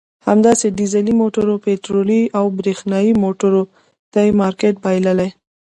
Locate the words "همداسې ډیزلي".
0.27-1.13